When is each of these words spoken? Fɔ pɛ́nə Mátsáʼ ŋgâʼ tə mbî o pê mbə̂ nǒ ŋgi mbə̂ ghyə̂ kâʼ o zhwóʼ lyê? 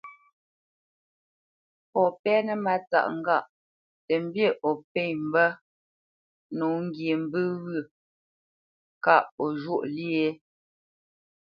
Fɔ 1.91 2.03
pɛ́nə 2.21 2.53
Mátsáʼ 2.65 3.07
ŋgâʼ 3.19 3.45
tə 4.05 4.13
mbî 4.25 4.45
o 4.67 4.69
pê 4.91 5.03
mbə̂ 5.25 5.47
nǒ 6.57 6.67
ŋgi 6.83 7.09
mbə̂ 7.25 7.41
ghyə̂ 7.63 7.83
kâʼ 9.05 9.25
o 9.43 9.45
zhwóʼ 9.61 9.83
lyê? 9.95 10.27